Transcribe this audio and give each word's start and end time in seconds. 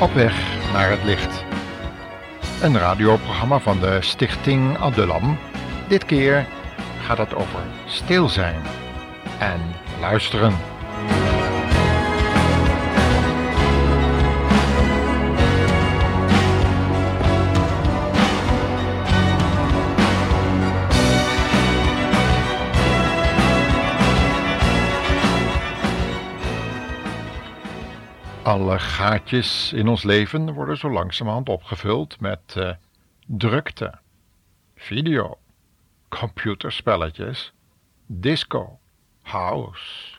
Op 0.00 0.12
weg 0.12 0.34
naar 0.72 0.90
het 0.90 1.04
licht. 1.04 1.44
Een 2.62 2.78
radioprogramma 2.78 3.58
van 3.58 3.80
de 3.80 3.98
Stichting 4.00 4.78
Adulam. 4.78 5.38
Dit 5.88 6.04
keer 6.04 6.46
gaat 7.02 7.18
het 7.18 7.34
over 7.34 7.60
stil 7.86 8.28
zijn 8.28 8.62
en 9.38 9.60
luisteren. 10.00 10.79
Alle 28.42 28.78
gaatjes 28.78 29.72
in 29.72 29.88
ons 29.88 30.02
leven 30.02 30.52
worden 30.52 30.76
zo 30.76 30.90
langzamerhand 30.90 31.48
opgevuld 31.48 32.20
met 32.20 32.54
uh, 32.56 32.70
drukte, 33.26 33.98
video, 34.76 35.38
computerspelletjes, 36.08 37.52
disco, 38.06 38.78
house. 39.22 40.16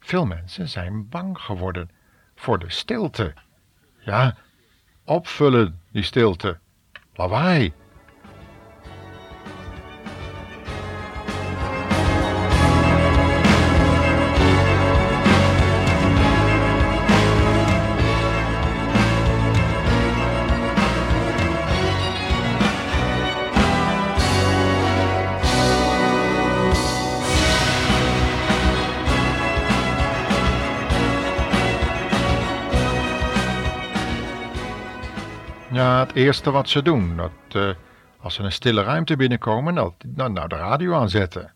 Veel 0.00 0.26
mensen 0.26 0.68
zijn 0.68 1.08
bang 1.08 1.38
geworden 1.38 1.90
voor 2.34 2.58
de 2.58 2.70
stilte. 2.70 3.34
Ja, 3.98 4.36
opvullen 5.04 5.80
die 5.90 6.02
stilte. 6.02 6.58
Lawaai. 7.14 7.72
Ja, 35.76 35.98
het 35.98 36.14
eerste 36.14 36.50
wat 36.50 36.68
ze 36.68 36.82
doen, 36.82 37.16
dat 37.16 37.32
uh, 37.52 37.70
als 38.20 38.34
ze 38.34 38.42
een 38.42 38.52
stille 38.52 38.82
ruimte 38.82 39.16
binnenkomen, 39.16 39.74
dat 39.74 39.94
nou, 40.06 40.32
nou 40.32 40.48
de 40.48 40.56
radio 40.56 40.94
aanzetten. 40.94 41.52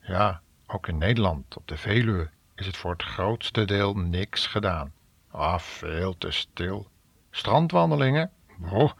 Ja, 0.00 0.40
ook 0.66 0.88
in 0.88 0.98
Nederland, 0.98 1.56
op 1.56 1.68
de 1.68 1.76
Veluwe, 1.76 2.30
is 2.54 2.66
het 2.66 2.76
voor 2.76 2.90
het 2.90 3.02
grootste 3.02 3.64
deel 3.64 3.94
niks 3.94 4.46
gedaan. 4.46 4.92
Ah, 5.30 5.58
veel 5.58 6.18
te 6.18 6.30
stil. 6.30 6.88
Strandwandelingen? 7.30 8.30
Oh, 8.70 8.90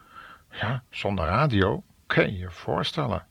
ja, 0.50 0.82
zonder 0.90 1.24
radio, 1.24 1.82
kun 2.06 2.32
je 2.32 2.38
je 2.38 2.50
voorstellen. 2.50 3.26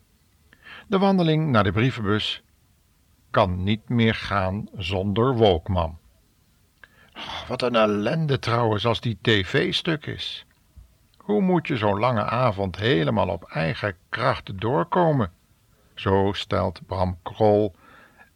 De 0.88 0.97
wandeling 0.97 1.51
naar 1.51 1.63
de 1.63 1.72
brievenbus 1.72 2.44
kan 3.31 3.63
niet 3.63 3.89
meer 3.89 4.16
gaan 4.16 4.69
zonder 4.77 5.35
Wolkman. 5.35 5.97
Oh, 7.16 7.47
wat 7.47 7.61
een 7.61 7.75
ellende 7.75 8.39
trouwens 8.39 8.85
als 8.85 9.01
die 9.01 9.17
tv 9.22 9.73
stuk 9.73 10.05
is. 10.05 10.47
Hoe 11.28 11.42
moet 11.42 11.67
je 11.67 11.78
zo'n 11.78 12.00
lange 12.00 12.23
avond 12.23 12.75
helemaal 12.75 13.28
op 13.28 13.44
eigen 13.44 13.95
kracht 14.09 14.59
doorkomen? 14.59 15.31
Zo 15.96 16.31
stelt 16.34 16.85
Bram 16.85 17.19
Krol 17.24 17.75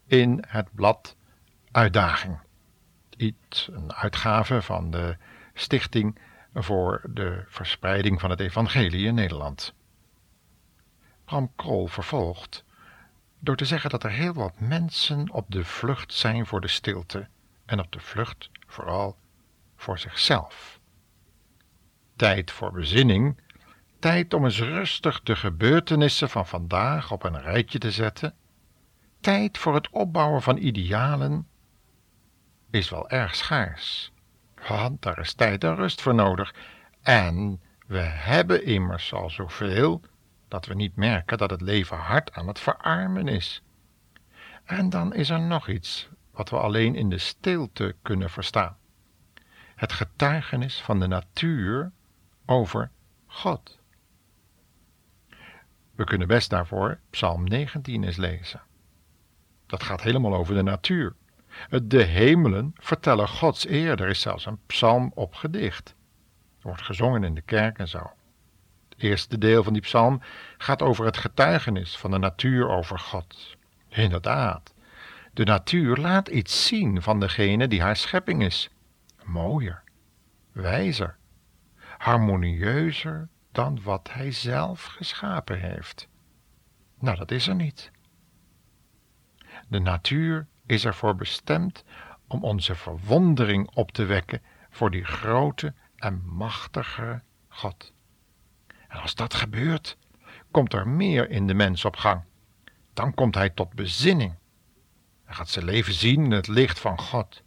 in 0.07 0.43
het 0.47 0.67
blad 0.75 1.15
Uitdaging. 1.71 2.39
Iets, 3.17 3.69
een 3.73 3.93
uitgave 3.93 4.61
van 4.61 4.91
de 4.91 5.17
Stichting 5.53 6.19
voor 6.53 7.01
de 7.09 7.43
Verspreiding 7.47 8.19
van 8.19 8.29
het 8.29 8.39
Evangelie 8.39 9.05
in 9.05 9.15
Nederland. 9.15 9.73
Bram 11.25 11.51
Krol 11.55 11.87
vervolgt 11.87 12.63
door 13.39 13.55
te 13.55 13.65
zeggen 13.65 13.89
dat 13.89 14.03
er 14.03 14.11
heel 14.11 14.33
wat 14.33 14.59
mensen 14.59 15.31
op 15.31 15.45
de 15.47 15.65
vlucht 15.65 16.13
zijn 16.13 16.45
voor 16.45 16.61
de 16.61 16.67
stilte 16.67 17.27
en 17.65 17.79
op 17.79 17.91
de 17.91 17.99
vlucht 17.99 18.49
vooral 18.67 19.17
voor 19.75 19.99
zichzelf 19.99 20.80
tijd 22.21 22.51
voor 22.51 22.71
bezinning, 22.71 23.39
tijd 23.99 24.33
om 24.33 24.45
eens 24.45 24.59
rustig 24.59 25.21
de 25.21 25.35
gebeurtenissen 25.35 26.29
van 26.29 26.47
vandaag 26.47 27.11
op 27.11 27.23
een 27.23 27.41
rijtje 27.41 27.79
te 27.79 27.91
zetten, 27.91 28.33
tijd 29.19 29.57
voor 29.57 29.73
het 29.73 29.89
opbouwen 29.89 30.41
van 30.41 30.57
idealen, 30.57 31.47
is 32.69 32.89
wel 32.89 33.09
erg 33.09 33.35
schaars. 33.35 34.11
Want 34.67 35.01
daar 35.01 35.19
is 35.19 35.33
tijd 35.33 35.63
en 35.63 35.75
rust 35.75 36.01
voor 36.01 36.15
nodig. 36.15 36.53
En 37.01 37.61
we 37.87 37.99
hebben 37.99 38.65
immers 38.65 39.13
al 39.13 39.29
zoveel 39.29 40.01
dat 40.47 40.65
we 40.65 40.73
niet 40.73 40.95
merken 40.95 41.37
dat 41.37 41.49
het 41.49 41.61
leven 41.61 41.97
hard 41.97 42.33
aan 42.33 42.47
het 42.47 42.59
verarmen 42.59 43.27
is. 43.27 43.63
En 44.63 44.89
dan 44.89 45.13
is 45.13 45.29
er 45.29 45.41
nog 45.41 45.67
iets 45.67 46.09
wat 46.31 46.49
we 46.49 46.57
alleen 46.57 46.95
in 46.95 47.09
de 47.09 47.17
stilte 47.17 47.95
kunnen 48.01 48.29
verstaan. 48.29 48.77
Het 49.75 49.93
getuigenis 49.93 50.81
van 50.81 50.99
de 50.99 51.07
natuur 51.07 51.91
over 52.51 52.91
God. 53.27 53.79
We 55.95 56.03
kunnen 56.03 56.27
best 56.27 56.49
daarvoor 56.49 56.99
Psalm 57.09 57.43
19 57.43 58.03
eens 58.03 58.15
lezen. 58.15 58.61
Dat 59.65 59.83
gaat 59.83 60.01
helemaal 60.01 60.35
over 60.35 60.55
de 60.55 60.63
natuur. 60.63 61.15
De 61.83 62.03
hemelen 62.03 62.73
vertellen 62.75 63.27
Gods 63.27 63.67
eer. 63.67 64.01
Er 64.01 64.07
is 64.07 64.21
zelfs 64.21 64.45
een 64.45 64.59
psalm 64.65 65.11
op 65.15 65.35
gedicht. 65.35 65.95
Er 66.59 66.67
wordt 66.67 66.81
gezongen 66.81 67.23
in 67.23 67.35
de 67.35 67.41
kerk 67.41 67.77
en 67.77 67.87
zo. 67.87 68.11
Het 68.89 69.03
eerste 69.03 69.37
deel 69.37 69.63
van 69.63 69.73
die 69.73 69.81
psalm 69.81 70.21
gaat 70.57 70.81
over 70.81 71.05
het 71.05 71.17
getuigenis 71.17 71.97
van 71.97 72.11
de 72.11 72.17
natuur 72.17 72.69
over 72.69 72.99
God. 72.99 73.55
Inderdaad, 73.89 74.73
de 75.33 75.43
natuur 75.43 75.97
laat 75.97 76.27
iets 76.27 76.67
zien 76.67 77.01
van 77.01 77.19
degene 77.19 77.67
die 77.67 77.81
haar 77.81 77.95
schepping 77.95 78.43
is. 78.43 78.69
Mooier, 79.23 79.83
wijzer, 80.51 81.17
harmonieuzer 82.01 83.27
dan 83.51 83.79
wat 83.83 84.09
hij 84.11 84.31
zelf 84.31 84.83
geschapen 84.83 85.59
heeft. 85.59 86.07
Nou, 86.99 87.17
dat 87.17 87.31
is 87.31 87.47
er 87.47 87.55
niet. 87.55 87.91
De 89.67 89.79
natuur 89.79 90.47
is 90.65 90.85
ervoor 90.85 91.15
bestemd 91.15 91.83
om 92.27 92.43
onze 92.43 92.75
verwondering 92.75 93.69
op 93.73 93.91
te 93.91 94.05
wekken 94.05 94.41
voor 94.69 94.91
die 94.91 95.03
grote 95.03 95.73
en 95.95 96.21
machtige 96.25 97.21
God. 97.47 97.93
En 98.87 98.99
als 98.99 99.15
dat 99.15 99.33
gebeurt, 99.33 99.97
komt 100.51 100.73
er 100.73 100.87
meer 100.87 101.29
in 101.29 101.47
de 101.47 101.53
mens 101.53 101.85
op 101.85 101.95
gang. 101.95 102.21
Dan 102.93 103.13
komt 103.13 103.35
hij 103.35 103.49
tot 103.49 103.73
bezinning. 103.73 104.35
Hij 105.23 105.35
gaat 105.35 105.49
zijn 105.49 105.65
leven 105.65 105.93
zien 105.93 106.23
in 106.23 106.31
het 106.31 106.47
licht 106.47 106.79
van 106.79 106.99
God. 106.99 107.43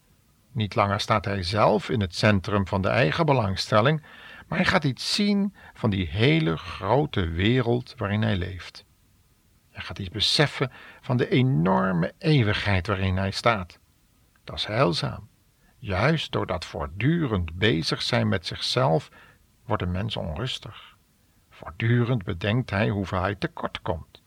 Niet 0.52 0.74
langer 0.74 1.00
staat 1.00 1.24
hij 1.24 1.42
zelf 1.42 1.88
in 1.88 2.00
het 2.00 2.14
centrum 2.14 2.66
van 2.66 2.82
de 2.82 2.88
eigen 2.88 3.26
belangstelling, 3.26 4.02
maar 4.48 4.58
hij 4.58 4.66
gaat 4.66 4.84
iets 4.84 5.14
zien 5.14 5.54
van 5.74 5.90
die 5.90 6.08
hele 6.08 6.56
grote 6.56 7.28
wereld 7.28 7.94
waarin 7.96 8.22
hij 8.22 8.36
leeft. 8.36 8.84
Hij 9.70 9.82
gaat 9.82 9.98
iets 9.98 10.10
beseffen 10.10 10.70
van 11.00 11.16
de 11.16 11.28
enorme 11.28 12.12
eeuwigheid 12.18 12.86
waarin 12.86 13.16
hij 13.16 13.30
staat. 13.30 13.78
Dat 14.44 14.56
is 14.56 14.64
heilzaam. 14.64 15.28
Juist 15.78 16.32
door 16.32 16.46
dat 16.46 16.64
voortdurend 16.64 17.54
bezig 17.54 18.02
zijn 18.02 18.28
met 18.28 18.46
zichzelf 18.46 19.10
wordt 19.64 19.82
een 19.82 19.90
mens 19.90 20.16
onrustig. 20.16 20.96
Voortdurend 21.50 22.24
bedenkt 22.24 22.70
hij 22.70 22.88
hoeveel 22.88 23.20
hij 23.20 23.34
tekort 23.34 23.82
komt, 23.82 24.22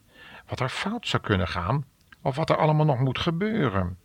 wat 0.47 0.59
er 0.59 0.69
fout 0.69 1.07
zou 1.07 1.23
kunnen 1.23 1.47
gaan 1.47 1.85
of 2.21 2.35
wat 2.35 2.49
er 2.49 2.57
allemaal 2.57 2.85
nog 2.85 2.99
moet 2.99 3.19
gebeuren. 3.19 3.97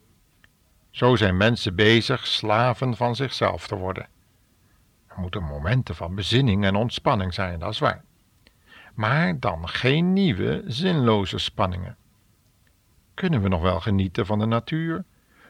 Zo 0.90 1.16
zijn 1.16 1.36
mensen 1.36 1.74
bezig 1.74 2.26
slaven 2.26 2.96
van 2.96 3.16
zichzelf 3.16 3.66
te 3.66 3.76
worden. 3.76 4.08
Moeten 5.16 5.42
momenten 5.42 5.94
van 5.94 6.14
bezinning 6.14 6.64
en 6.64 6.74
ontspanning 6.74 7.34
zijn, 7.34 7.58
dat 7.58 7.72
is. 7.72 7.82
Maar 8.94 9.40
dan 9.40 9.68
geen 9.68 10.12
nieuwe, 10.12 10.62
zinloze 10.66 11.38
spanningen. 11.38 11.96
Kunnen 13.14 13.42
we 13.42 13.48
nog 13.48 13.62
wel 13.62 13.80
genieten 13.80 14.26
van 14.26 14.38
de 14.38 14.46
natuur, 14.46 15.04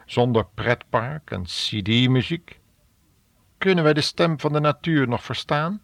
zonder 0.05 0.45
pretpark 0.53 1.31
en 1.31 1.43
cd-muziek? 1.43 2.59
Kunnen 3.57 3.83
wij 3.83 3.93
de 3.93 4.01
stem 4.01 4.39
van 4.39 4.53
de 4.53 4.59
natuur 4.59 5.07
nog 5.07 5.23
verstaan? 5.23 5.81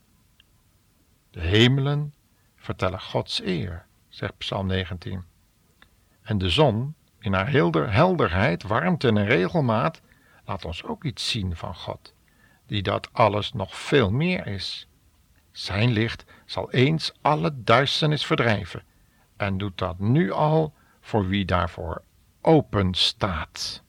De 1.32 1.42
hemelen 1.42 2.14
vertellen 2.56 3.02
Gods 3.02 3.42
eer, 3.42 3.86
zegt 4.08 4.38
Psalm 4.38 4.68
19. 4.68 5.24
En 6.22 6.38
de 6.38 6.50
zon, 6.50 6.96
in 7.20 7.34
haar 7.34 7.52
helder, 7.52 7.94
helderheid, 7.94 8.64
warmte 8.64 9.08
en 9.08 9.26
regelmaat, 9.26 10.02
laat 10.46 10.66
ons 10.66 10.84
ook 10.84 11.04
iets 11.04 11.30
zien 11.30 11.56
van 11.56 11.76
God 11.76 12.14
die 12.70 12.82
dat 12.82 13.10
alles 13.12 13.54
nog 13.54 13.76
veel 13.76 14.12
meer 14.12 14.48
is. 14.48 14.88
Zijn 15.52 15.92
licht 15.92 16.26
zal 16.46 16.72
eens 16.72 17.12
alle 17.22 17.52
duisternis 17.64 18.26
verdrijven 18.26 18.84
en 19.38 19.58
doet 19.58 19.78
dat 19.78 20.00
nu 20.00 20.32
al 20.32 20.74
voor 21.02 21.28
wie 21.28 21.46
daarvoor 21.46 22.02
open 22.42 22.94
staat. 22.94 23.84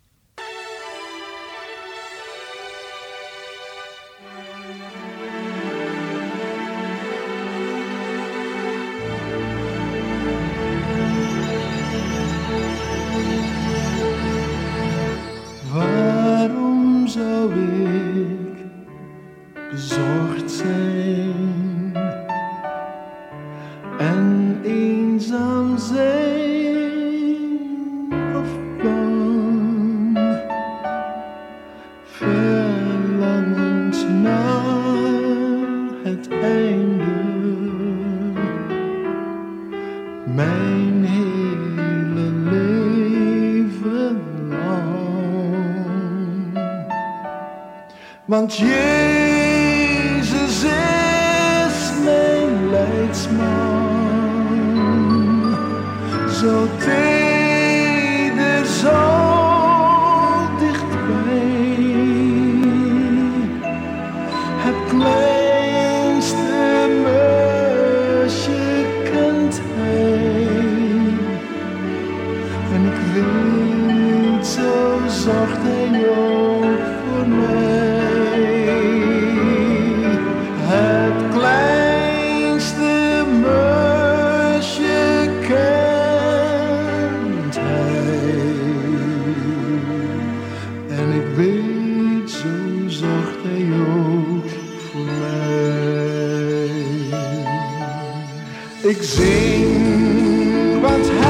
Want 48.30 48.56
Jezus 48.56 50.28
is 50.62 51.90
mijn 52.04 52.70
leidsman. 52.70 53.88
Zo 56.40 56.66
teder, 56.78 58.66
zo 58.66 59.00
dichtbij. 60.58 61.78
Het 64.58 64.76
kleinste 64.88 65.39
Ik 98.90 99.02
zing, 99.02 100.80
want 100.80 101.06
hij 101.10 101.29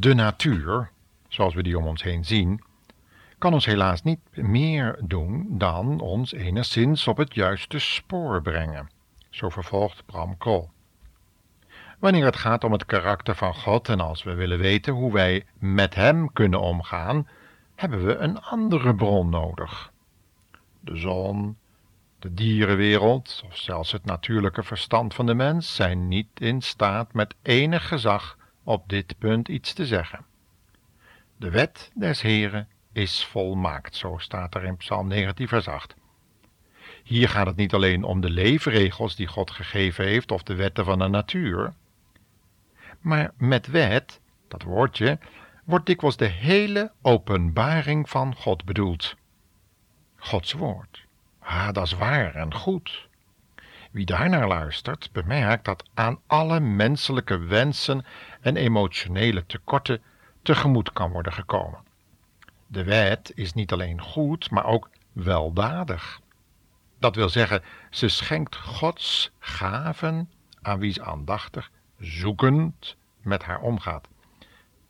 de 0.00 0.14
natuur, 0.14 0.90
zoals 1.28 1.54
we 1.54 1.62
die 1.62 1.78
om 1.78 1.86
ons 1.86 2.02
heen 2.02 2.24
zien, 2.24 2.62
kan 3.38 3.52
ons 3.52 3.66
helaas 3.66 4.02
niet 4.02 4.20
meer 4.32 4.98
doen 5.02 5.46
dan 5.48 6.00
ons 6.00 6.32
enigszins 6.32 7.08
op 7.08 7.16
het 7.16 7.34
juiste 7.34 7.78
spoor 7.78 8.42
brengen. 8.42 8.90
Zo 9.30 9.48
vervolgt 9.48 10.06
Bram. 10.06 10.36
Wanneer 11.98 12.24
het 12.24 12.36
gaat 12.36 12.64
om 12.64 12.72
het 12.72 12.86
karakter 12.86 13.34
van 13.34 13.54
God 13.54 13.88
en 13.88 14.00
als 14.00 14.22
we 14.22 14.34
willen 14.34 14.58
weten 14.58 14.92
hoe 14.92 15.12
wij 15.12 15.44
met 15.58 15.94
Hem 15.94 16.32
kunnen 16.32 16.60
omgaan, 16.60 17.28
hebben 17.74 18.06
we 18.06 18.16
een 18.16 18.40
andere 18.40 18.94
bron 18.94 19.28
nodig. 19.28 19.92
De 20.80 20.96
zon, 20.96 21.56
de 22.18 22.34
dierenwereld 22.34 23.42
of 23.46 23.56
zelfs 23.56 23.92
het 23.92 24.04
natuurlijke 24.04 24.62
verstand 24.62 25.14
van 25.14 25.26
de 25.26 25.34
mens 25.34 25.74
zijn 25.74 26.08
niet 26.08 26.40
in 26.40 26.62
staat 26.62 27.12
met 27.12 27.34
enig 27.42 27.88
gezag 27.88 28.37
op 28.68 28.88
dit 28.88 29.18
punt 29.18 29.48
iets 29.48 29.72
te 29.72 29.86
zeggen. 29.86 30.24
De 31.36 31.50
wet 31.50 31.90
des 31.94 32.20
Heren 32.20 32.68
is 32.92 33.24
volmaakt, 33.24 33.96
zo 33.96 34.16
staat 34.18 34.54
er 34.54 34.64
in 34.64 34.76
Psalm 34.76 35.08
19, 35.08 35.48
vers 35.48 35.68
8. 35.68 35.94
Hier 37.02 37.28
gaat 37.28 37.46
het 37.46 37.56
niet 37.56 37.74
alleen 37.74 38.04
om 38.04 38.20
de 38.20 38.30
leefregels 38.30 39.16
die 39.16 39.26
God 39.26 39.50
gegeven 39.50 40.04
heeft 40.04 40.30
of 40.30 40.42
de 40.42 40.54
wetten 40.54 40.84
van 40.84 40.98
de 40.98 41.08
natuur, 41.08 41.74
maar 43.00 43.32
met 43.36 43.66
wet, 43.66 44.20
dat 44.48 44.62
woordje, 44.62 45.18
wordt 45.64 45.86
dikwijls 45.86 46.16
de 46.16 46.26
hele 46.26 46.92
openbaring 47.02 48.08
van 48.10 48.34
God 48.34 48.64
bedoeld. 48.64 49.16
Gods 50.16 50.52
woord. 50.52 51.04
Ah, 51.38 51.72
dat 51.72 51.86
is 51.86 51.92
waar 51.92 52.34
en 52.34 52.54
goed. 52.54 53.07
Wie 53.98 54.06
daarnaar 54.06 54.48
luistert, 54.48 55.12
bemerkt 55.12 55.64
dat 55.64 55.84
aan 55.94 56.20
alle 56.26 56.60
menselijke 56.60 57.38
wensen 57.38 58.04
en 58.40 58.56
emotionele 58.56 59.46
tekorten 59.46 60.02
tegemoet 60.42 60.92
kan 60.92 61.10
worden 61.10 61.32
gekomen. 61.32 61.80
De 62.66 62.84
wet 62.84 63.32
is 63.34 63.52
niet 63.52 63.72
alleen 63.72 64.02
goed, 64.02 64.50
maar 64.50 64.64
ook 64.64 64.90
weldadig. 65.12 66.20
Dat 66.98 67.14
wil 67.14 67.28
zeggen, 67.28 67.62
ze 67.90 68.08
schenkt 68.08 68.56
Gods 68.56 69.30
gaven 69.38 70.30
aan 70.62 70.78
wie 70.78 70.92
ze 70.92 71.02
aandachtig, 71.02 71.70
zoekend 71.98 72.96
met 73.22 73.42
haar 73.42 73.60
omgaat. 73.60 74.08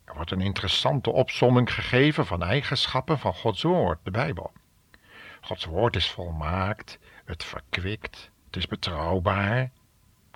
Er 0.05 0.15
wordt 0.15 0.31
een 0.31 0.41
interessante 0.41 1.11
opsomming 1.11 1.75
gegeven 1.75 2.27
van 2.27 2.43
eigenschappen 2.43 3.19
van 3.19 3.35
Gods 3.35 3.63
woord, 3.63 3.99
de 4.03 4.11
Bijbel. 4.11 4.53
Gods 5.41 5.65
woord 5.65 5.97
is 5.97 6.11
volmaakt, 6.11 6.99
het 7.25 7.45
verkwikt, 7.45 8.31
het 8.49 8.57
is 8.57 8.67
betrouwbaar. 8.67 9.71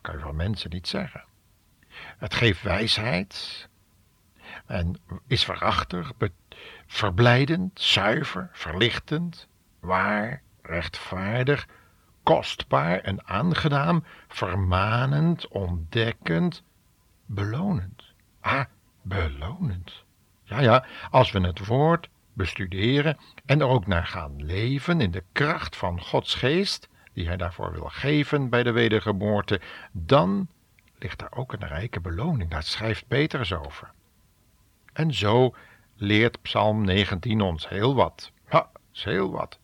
kan 0.00 0.14
je 0.14 0.20
van 0.20 0.36
mensen 0.36 0.70
niet 0.70 0.88
zeggen. 0.88 1.24
Het 2.18 2.34
geeft 2.34 2.62
wijsheid 2.62 3.68
en 4.66 4.96
is 5.26 5.46
waarachtig, 5.46 6.12
verblijdend, 6.86 7.80
zuiver, 7.80 8.48
verlichtend, 8.52 9.48
waar, 9.80 10.42
rechtvaardig, 10.62 11.66
kostbaar 12.22 12.98
en 12.98 13.26
aangenaam, 13.26 14.04
vermanend, 14.28 15.48
ontdekkend, 15.48 16.62
belonend. 17.26 18.04
Ah, 18.40 18.64
belonend. 19.02 20.04
Ja, 20.44 20.60
ja, 20.60 20.86
als 21.10 21.30
we 21.30 21.40
het 21.40 21.66
woord 21.66 22.08
bestuderen 22.32 23.18
en 23.46 23.60
er 23.60 23.66
ook 23.66 23.86
naar 23.86 24.06
gaan 24.06 24.44
leven 24.44 25.00
in 25.00 25.10
de 25.10 25.24
kracht 25.32 25.76
van 25.76 26.00
Gods 26.00 26.34
geest, 26.34 26.88
die 27.12 27.26
hij 27.26 27.36
daarvoor 27.36 27.72
wil 27.72 27.88
geven 27.88 28.48
bij 28.48 28.62
de 28.62 28.72
wedergeboorte, 28.72 29.60
dan 29.92 30.48
ligt 30.98 31.18
daar 31.18 31.32
ook 31.34 31.52
een 31.52 31.68
rijke 31.68 32.00
beloning. 32.00 32.50
Daar 32.50 32.62
schrijft 32.62 33.08
Petrus 33.08 33.52
over. 33.52 33.90
En 34.92 35.14
zo 35.14 35.54
leert 35.96 36.42
Psalm 36.42 36.84
19 36.84 37.40
ons 37.40 37.68
heel 37.68 37.94
wat. 37.94 38.32
Is 38.92 39.04
heel 39.04 39.30
wat. 39.30 39.58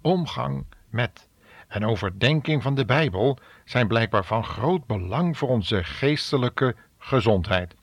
Omgang 0.00 0.66
met 0.88 1.28
en 1.68 1.86
overdenking 1.86 2.62
van 2.62 2.74
de 2.74 2.84
Bijbel 2.84 3.38
zijn 3.64 3.88
blijkbaar 3.88 4.24
van 4.24 4.44
groot 4.44 4.86
belang 4.86 5.38
voor 5.38 5.48
onze 5.48 5.84
geestelijke 5.84 6.76
gezondheid, 6.98 7.74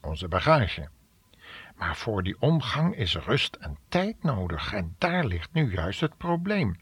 onze 0.00 0.28
bagage. 0.28 0.88
Maar 1.76 1.96
voor 1.96 2.22
die 2.22 2.36
omgang 2.40 2.96
is 2.96 3.16
rust 3.16 3.54
en 3.54 3.78
tijd 3.88 4.22
nodig 4.22 4.72
en 4.72 4.94
daar 4.98 5.24
ligt 5.24 5.52
nu 5.52 5.72
juist 5.72 6.00
het 6.00 6.16
probleem. 6.16 6.76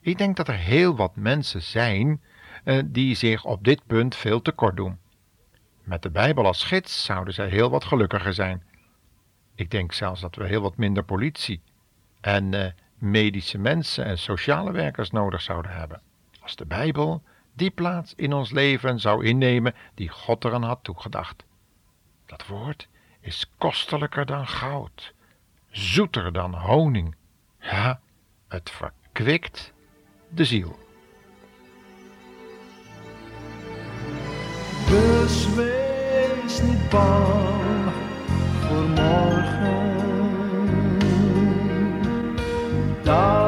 Ik 0.00 0.18
denk 0.18 0.36
dat 0.36 0.48
er 0.48 0.54
heel 0.54 0.96
wat 0.96 1.16
mensen 1.16 1.62
zijn 1.62 2.22
eh, 2.64 2.78
die 2.84 3.14
zich 3.14 3.44
op 3.44 3.64
dit 3.64 3.86
punt 3.86 4.16
veel 4.16 4.42
tekort 4.42 4.76
doen. 4.76 4.98
Met 5.82 6.02
de 6.02 6.10
Bijbel 6.10 6.46
als 6.46 6.64
gids 6.64 7.04
zouden 7.04 7.34
zij 7.34 7.48
heel 7.48 7.70
wat 7.70 7.84
gelukkiger 7.84 8.34
zijn. 8.34 8.62
Ik 9.54 9.70
denk 9.70 9.92
zelfs 9.92 10.20
dat 10.20 10.34
we 10.36 10.46
heel 10.46 10.62
wat 10.62 10.76
minder 10.76 11.04
politie 11.04 11.60
en 12.20 12.54
eh, 12.54 12.72
medische 12.98 13.58
mensen 13.58 14.04
en 14.04 14.18
sociale 14.18 14.72
werkers 14.72 15.10
nodig 15.10 15.40
zouden 15.40 15.72
hebben. 15.72 16.00
Als 16.40 16.56
de 16.56 16.66
Bijbel 16.66 17.22
die 17.52 17.70
plaats 17.70 18.14
in 18.14 18.32
ons 18.32 18.50
leven 18.50 19.00
zou 19.00 19.24
innemen 19.24 19.74
die 19.94 20.08
God 20.08 20.44
eraan 20.44 20.62
had 20.62 20.78
toegedacht. 20.82 21.44
Dat 22.26 22.46
woord 22.46 22.88
is 23.20 23.50
kostelijker 23.58 24.26
dan 24.26 24.46
goud, 24.46 25.14
zoeter 25.70 26.32
dan 26.32 26.54
honing. 26.54 27.14
Ja, 27.60 28.00
het 28.48 28.70
verkwikt 29.14 29.72
de 30.28 30.44
ziel. 30.44 30.76
Dus 34.88 35.54
wees 35.54 36.62
niet 36.62 36.88
bang 36.90 37.92
voor 38.60 38.88
morgen. 38.88 39.92
Dat 43.02 43.43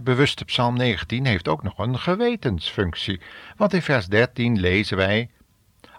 bewuste 0.00 0.44
Psalm 0.44 0.76
19 0.76 1.24
heeft 1.26 1.48
ook 1.48 1.62
nog 1.62 1.78
een 1.78 1.98
gewetensfunctie. 1.98 3.20
Want 3.56 3.72
in 3.72 3.82
vers 3.82 4.06
13 4.06 4.60
lezen 4.60 4.96
wij 4.96 5.30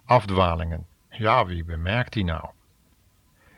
afdwalingen. 0.06 0.86
Ja, 1.10 1.46
wie 1.46 1.64
bemerkt 1.64 2.14
die 2.14 2.24
nou? 2.24 2.50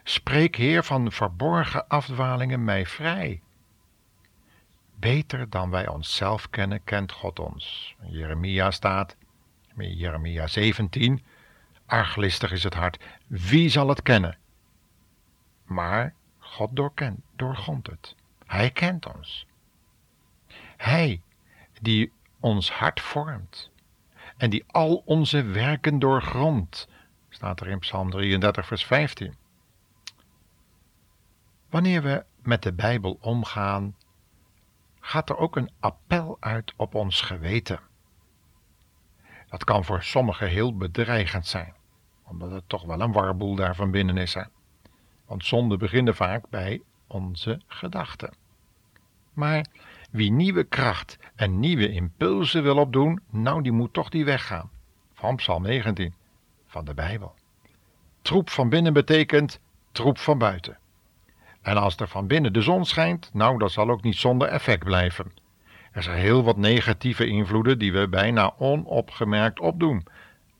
Spreek, 0.03 0.55
Heer, 0.55 0.83
van 0.83 1.11
verborgen 1.11 1.87
afdwalingen 1.87 2.63
mij 2.63 2.85
vrij. 2.85 3.41
Beter 4.95 5.49
dan 5.49 5.69
wij 5.69 5.87
onszelf 5.87 6.49
kennen, 6.49 6.83
kent 6.83 7.11
God 7.11 7.39
ons. 7.39 7.95
Jeremia 8.01 8.71
staat, 8.71 9.15
Jeremia 9.75 10.47
17, 10.47 11.23
arglistig 11.85 12.51
is 12.51 12.63
het 12.63 12.73
hart, 12.73 13.03
wie 13.27 13.69
zal 13.69 13.89
het 13.89 14.01
kennen? 14.01 14.37
Maar 15.63 16.13
God 16.39 16.75
doorkent, 16.75 17.19
doorgrondt 17.35 17.87
het. 17.87 18.15
Hij 18.45 18.71
kent 18.71 19.15
ons. 19.15 19.45
Hij 20.85 21.21
die 21.81 22.11
ons 22.39 22.71
hart 22.71 23.01
vormt 23.01 23.71
en 24.37 24.49
die 24.49 24.63
al 24.67 25.01
onze 25.05 25.43
werken 25.43 25.99
doorgrondt, 25.99 26.87
staat 27.29 27.59
er 27.59 27.67
in 27.67 27.79
Psalm 27.79 28.09
33, 28.09 28.65
vers 28.65 28.85
15. 28.85 29.35
Wanneer 31.69 32.01
we 32.01 32.25
met 32.41 32.63
de 32.63 32.73
Bijbel 32.73 33.17
omgaan, 33.21 33.95
gaat 34.99 35.29
er 35.29 35.37
ook 35.37 35.55
een 35.55 35.71
appel 35.79 36.37
uit 36.39 36.73
op 36.75 36.95
ons 36.95 37.21
geweten. 37.21 37.79
Dat 39.49 39.63
kan 39.63 39.85
voor 39.85 40.03
sommigen 40.03 40.47
heel 40.47 40.77
bedreigend 40.77 41.47
zijn, 41.47 41.73
omdat 42.23 42.51
het 42.51 42.69
toch 42.69 42.83
wel 42.83 43.01
een 43.01 43.11
warboel 43.11 43.55
daar 43.55 43.75
van 43.75 43.91
binnen 43.91 44.17
is. 44.17 44.33
Hè? 44.33 44.43
Want 45.25 45.45
zonde 45.45 45.77
beginnen 45.77 46.15
vaak 46.15 46.49
bij 46.49 46.81
onze 47.07 47.61
gedachten. 47.67 48.33
Maar 49.33 49.65
wie 50.15 50.31
nieuwe 50.31 50.63
kracht 50.63 51.17
en 51.35 51.59
nieuwe 51.59 51.91
impulsen 51.91 52.63
wil 52.63 52.77
opdoen, 52.77 53.19
nou 53.29 53.61
die 53.61 53.71
moet 53.71 53.93
toch 53.93 54.09
die 54.09 54.25
weg 54.25 54.45
gaan. 54.47 54.69
Van 55.13 55.35
Psalm 55.35 55.63
19, 55.63 56.13
van 56.67 56.85
de 56.85 56.93
Bijbel. 56.93 57.33
Troep 58.21 58.49
van 58.49 58.69
binnen 58.69 58.93
betekent 58.93 59.59
troep 59.91 60.17
van 60.17 60.37
buiten. 60.37 60.77
En 61.61 61.77
als 61.77 61.97
er 61.97 62.07
van 62.07 62.27
binnen 62.27 62.53
de 62.53 62.61
zon 62.61 62.85
schijnt, 62.85 63.29
nou 63.33 63.57
dat 63.57 63.71
zal 63.71 63.89
ook 63.89 64.03
niet 64.03 64.15
zonder 64.15 64.47
effect 64.47 64.83
blijven. 64.83 65.31
Er 65.91 66.03
zijn 66.03 66.19
heel 66.19 66.43
wat 66.43 66.57
negatieve 66.57 67.27
invloeden 67.27 67.79
die 67.79 67.93
we 67.93 68.07
bijna 68.07 68.53
onopgemerkt 68.57 69.59
opdoen. 69.59 70.05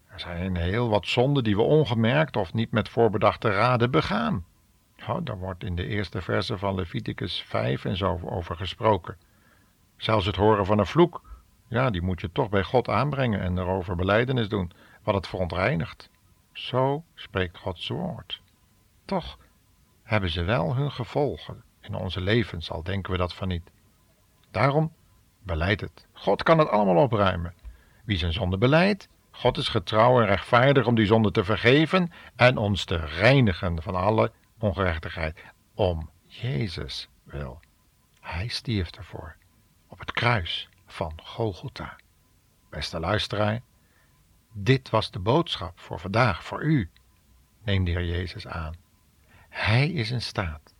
Er 0.07 0.19
zijn 0.19 0.55
heel 0.55 0.89
wat 0.89 1.07
zonden 1.07 1.43
die 1.43 1.55
we 1.55 1.61
ongemerkt 1.61 2.37
of 2.37 2.53
niet 2.53 2.71
met 2.71 2.89
voorbedachte 2.89 3.49
raden 3.49 3.91
begaan. 3.91 4.45
Oh, 5.07 5.17
daar 5.23 5.37
wordt 5.37 5.63
in 5.63 5.75
de 5.75 5.87
eerste 5.87 6.21
verse 6.21 6.57
van 6.57 6.75
Leviticus 6.75 7.43
5 7.47 7.85
en 7.85 7.97
zo 7.97 8.19
over 8.23 8.55
gesproken. 8.55 9.17
Zelfs 9.97 10.25
het 10.25 10.35
horen 10.35 10.65
van 10.65 10.79
een 10.79 10.85
vloek, 10.85 11.21
ja, 11.67 11.89
die 11.89 12.01
moet 12.01 12.21
je 12.21 12.31
toch 12.31 12.49
bij 12.49 12.63
God 12.63 12.89
aanbrengen 12.89 13.41
en 13.41 13.57
erover 13.57 13.95
beleidenis 13.95 14.49
doen, 14.49 14.71
wat 15.03 15.15
het 15.15 15.27
verontreinigt. 15.27 16.09
Zo 16.53 17.03
spreekt 17.13 17.57
Gods 17.57 17.87
woord. 17.87 18.41
Toch 19.05 19.37
hebben 20.03 20.29
ze 20.29 20.43
wel 20.43 20.75
hun 20.75 20.91
gevolgen 20.91 21.63
in 21.81 21.95
onze 21.95 22.21
levens, 22.21 22.71
al 22.71 22.83
denken 22.83 23.11
we 23.11 23.17
dat 23.17 23.33
van 23.33 23.47
niet. 23.47 23.71
Daarom 24.51 24.93
beleid 25.43 25.81
het. 25.81 26.07
God 26.13 26.43
kan 26.43 26.59
het 26.59 26.69
allemaal 26.69 27.03
opruimen. 27.03 27.53
Wie 28.03 28.17
zijn 28.17 28.33
zonde 28.33 28.57
beleidt, 28.57 29.07
God 29.31 29.57
is 29.57 29.67
getrouw 29.67 30.19
en 30.19 30.25
rechtvaardig 30.25 30.85
om 30.85 30.95
die 30.95 31.05
zonde 31.05 31.31
te 31.31 31.43
vergeven 31.43 32.11
en 32.35 32.57
ons 32.57 32.85
te 32.85 32.95
reinigen 32.95 33.81
van 33.81 33.95
alle 33.95 34.31
ongerechtigheid. 34.59 35.43
Om 35.73 36.09
Jezus 36.25 37.09
wil. 37.23 37.59
Hij 38.19 38.47
stierf 38.47 38.91
ervoor 38.91 39.35
op 39.95 40.01
het 40.01 40.11
kruis 40.11 40.69
van 40.87 41.13
Golgotha. 41.23 41.95
Beste 42.69 42.99
luisteraar, 42.99 43.61
dit 44.51 44.89
was 44.89 45.11
de 45.11 45.19
boodschap 45.19 45.79
voor 45.79 45.99
vandaag, 45.99 46.43
voor 46.43 46.63
u. 46.63 46.89
Neem 47.63 47.83
de 47.83 47.91
Heer 47.91 48.05
Jezus 48.05 48.47
aan. 48.47 48.75
Hij 49.49 49.89
is 49.89 50.11
in 50.11 50.21
staat 50.21 50.73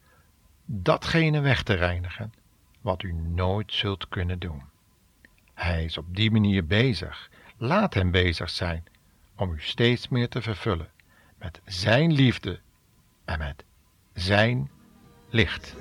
datgene 0.65 1.39
weg 1.39 1.63
te 1.63 1.73
reinigen 1.73 2.33
wat 2.81 3.03
u 3.03 3.13
nooit 3.13 3.73
zult 3.73 4.07
kunnen 4.07 4.39
doen. 4.39 4.63
Hij 5.53 5.83
is 5.83 5.97
op 5.97 6.15
die 6.15 6.31
manier 6.31 6.65
bezig. 6.65 7.29
Laat 7.57 7.93
hem 7.93 8.11
bezig 8.11 8.49
zijn 8.49 8.83
om 9.35 9.53
u 9.53 9.61
steeds 9.61 10.07
meer 10.07 10.29
te 10.29 10.41
vervullen 10.41 10.89
met 11.37 11.61
zijn 11.65 12.13
liefde 12.13 12.59
en 13.25 13.37
met 13.37 13.63
zijn 14.13 14.69
licht. 15.29 15.75